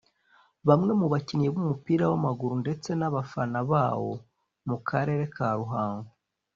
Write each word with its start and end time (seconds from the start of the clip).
Bamwe 0.67 0.91
mu 0.99 1.07
bakinnyi 1.13 1.47
b’umupira 1.53 2.03
w’amaguru 2.11 2.53
ndetse 2.63 2.89
n’abafana 2.99 3.57
bawo 3.71 4.11
mu 4.67 4.77
karere 4.87 5.23
ka 5.35 5.47
Ruhango 5.59 6.11